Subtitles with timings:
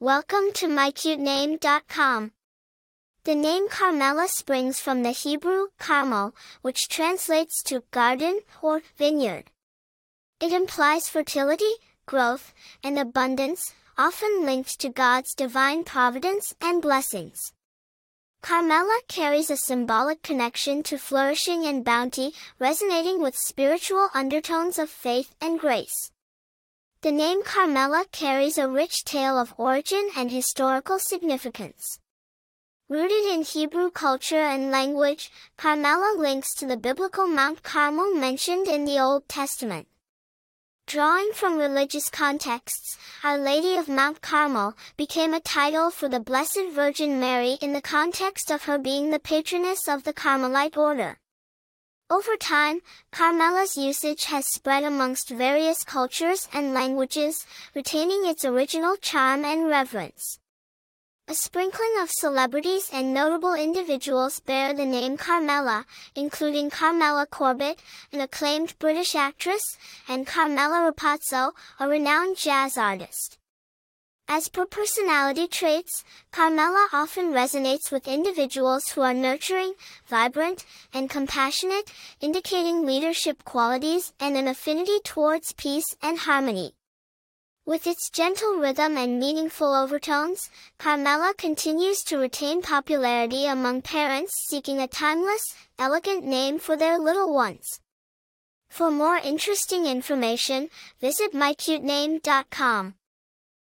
[0.00, 2.30] Welcome to mycutename.com.
[3.24, 9.50] The name Carmela springs from the Hebrew Carmel, which translates to garden or vineyard.
[10.40, 11.72] It implies fertility,
[12.06, 17.52] growth, and abundance, often linked to God's divine providence and blessings.
[18.40, 25.34] Carmela carries a symbolic connection to flourishing and bounty, resonating with spiritual undertones of faith
[25.40, 26.12] and grace.
[27.00, 32.00] The name Carmela carries a rich tale of origin and historical significance.
[32.88, 38.84] Rooted in Hebrew culture and language, Carmela links to the biblical Mount Carmel mentioned in
[38.84, 39.86] the Old Testament.
[40.88, 46.72] Drawing from religious contexts, Our Lady of Mount Carmel became a title for the Blessed
[46.72, 51.20] Virgin Mary in the context of her being the patroness of the Carmelite order.
[52.10, 52.80] Over time,
[53.10, 57.44] Carmela's usage has spread amongst various cultures and languages,
[57.74, 60.38] retaining its original charm and reverence.
[61.28, 65.84] A sprinkling of celebrities and notable individuals bear the name Carmela,
[66.14, 67.78] including Carmela Corbett,
[68.10, 69.76] an acclaimed British actress,
[70.08, 73.36] and Carmela Rapazzo, a renowned jazz artist.
[74.30, 79.72] As per personality traits, Carmela often resonates with individuals who are nurturing,
[80.06, 81.90] vibrant, and compassionate,
[82.20, 86.74] indicating leadership qualities and an affinity towards peace and harmony.
[87.64, 94.78] With its gentle rhythm and meaningful overtones, Carmela continues to retain popularity among parents seeking
[94.78, 97.80] a timeless, elegant name for their little ones.
[98.68, 100.68] For more interesting information,
[101.00, 102.97] visit mycutename.com.